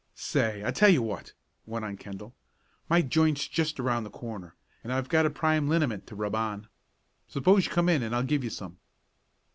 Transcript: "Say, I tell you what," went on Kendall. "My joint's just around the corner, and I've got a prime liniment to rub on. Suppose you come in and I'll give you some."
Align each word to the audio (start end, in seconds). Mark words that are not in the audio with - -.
"Say, 0.15 0.63
I 0.65 0.71
tell 0.71 0.89
you 0.89 1.03
what," 1.03 1.33
went 1.67 1.85
on 1.85 1.95
Kendall. 1.95 2.33
"My 2.89 3.03
joint's 3.03 3.47
just 3.47 3.79
around 3.79 4.03
the 4.03 4.09
corner, 4.09 4.55
and 4.83 4.91
I've 4.91 5.09
got 5.09 5.27
a 5.27 5.29
prime 5.29 5.69
liniment 5.69 6.07
to 6.07 6.15
rub 6.15 6.33
on. 6.33 6.67
Suppose 7.27 7.67
you 7.67 7.71
come 7.71 7.87
in 7.87 8.01
and 8.01 8.15
I'll 8.15 8.23
give 8.23 8.43
you 8.43 8.49
some." 8.49 8.77